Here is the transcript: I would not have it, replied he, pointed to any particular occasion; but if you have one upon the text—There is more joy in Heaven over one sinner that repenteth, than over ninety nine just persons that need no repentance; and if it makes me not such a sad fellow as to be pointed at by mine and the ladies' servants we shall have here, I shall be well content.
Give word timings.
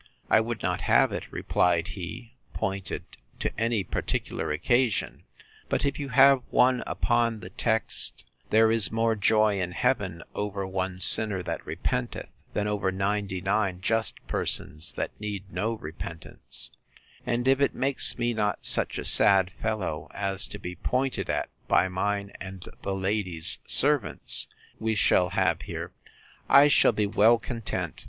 I 0.31 0.39
would 0.39 0.63
not 0.63 0.81
have 0.81 1.11
it, 1.11 1.31
replied 1.31 1.89
he, 1.89 2.33
pointed 2.55 3.03
to 3.37 3.51
any 3.55 3.83
particular 3.83 4.49
occasion; 4.51 5.21
but 5.69 5.85
if 5.85 5.99
you 5.99 6.09
have 6.09 6.41
one 6.49 6.81
upon 6.87 7.39
the 7.41 7.51
text—There 7.51 8.71
is 8.71 8.91
more 8.91 9.15
joy 9.15 9.61
in 9.61 9.73
Heaven 9.73 10.23
over 10.33 10.65
one 10.65 11.01
sinner 11.01 11.43
that 11.43 11.63
repenteth, 11.67 12.29
than 12.53 12.65
over 12.67 12.91
ninety 12.91 13.41
nine 13.41 13.79
just 13.79 14.15
persons 14.25 14.91
that 14.93 15.11
need 15.21 15.43
no 15.53 15.73
repentance; 15.73 16.71
and 17.23 17.47
if 17.47 17.61
it 17.61 17.75
makes 17.75 18.17
me 18.17 18.33
not 18.33 18.65
such 18.65 18.97
a 18.97 19.05
sad 19.05 19.51
fellow 19.61 20.07
as 20.15 20.47
to 20.47 20.57
be 20.57 20.75
pointed 20.75 21.29
at 21.29 21.47
by 21.67 21.87
mine 21.87 22.31
and 22.41 22.67
the 22.81 22.95
ladies' 22.95 23.59
servants 23.67 24.47
we 24.79 24.95
shall 24.95 25.29
have 25.29 25.61
here, 25.61 25.91
I 26.49 26.69
shall 26.69 26.91
be 26.91 27.05
well 27.05 27.37
content. 27.37 27.99